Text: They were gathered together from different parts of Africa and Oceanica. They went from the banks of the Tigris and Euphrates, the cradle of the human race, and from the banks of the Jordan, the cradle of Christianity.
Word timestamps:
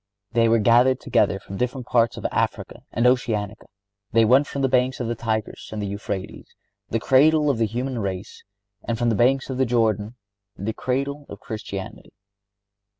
They 0.31 0.49
were 0.49 0.57
gathered 0.57 0.99
together 0.99 1.39
from 1.39 1.57
different 1.57 1.85
parts 1.85 2.17
of 2.17 2.25
Africa 2.31 2.81
and 2.91 3.05
Oceanica. 3.05 3.67
They 4.13 4.25
went 4.25 4.47
from 4.47 4.63
the 4.63 4.67
banks 4.67 4.99
of 4.99 5.07
the 5.07 5.13
Tigris 5.13 5.69
and 5.71 5.83
Euphrates, 5.83 6.55
the 6.89 6.99
cradle 6.99 7.51
of 7.51 7.59
the 7.59 7.67
human 7.67 7.99
race, 7.99 8.43
and 8.83 8.97
from 8.97 9.09
the 9.09 9.15
banks 9.15 9.51
of 9.51 9.59
the 9.59 9.65
Jordan, 9.67 10.15
the 10.57 10.73
cradle 10.73 11.27
of 11.29 11.39
Christianity. 11.39 12.13